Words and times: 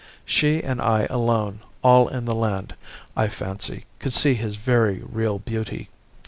She 0.25 0.63
and 0.63 0.81
I 0.81 1.05
alone 1.11 1.59
all 1.83 2.07
in 2.07 2.25
the 2.25 2.33
land, 2.33 2.73
I 3.15 3.27
fancy, 3.27 3.85
could 3.99 4.13
see 4.13 4.33
his 4.33 4.55
very 4.55 5.03
real 5.05 5.37
beauty. 5.37 5.89